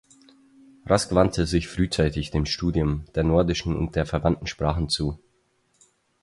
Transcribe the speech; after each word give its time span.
Rask 0.87 1.13
wandte 1.13 1.45
sich 1.45 1.67
frühzeitig 1.67 2.31
dem 2.31 2.47
Studium 2.47 3.05
der 3.13 3.21
nordischen 3.23 3.75
und 3.75 3.89
anderen 3.95 4.07
verwandten 4.07 4.47
Sprachen 4.47 4.89
zu. 4.89 5.19